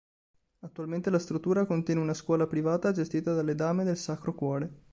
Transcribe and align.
Attualmente 0.61 1.11
la 1.11 1.19
struttura 1.19 1.67
contiene 1.67 1.99
una 2.01 2.15
scuola 2.15 2.47
privata 2.47 2.91
gestita 2.91 3.33
dalle 3.35 3.53
dame 3.53 3.83
del 3.83 3.97
Sacro 3.97 4.33
Cuore. 4.33 4.71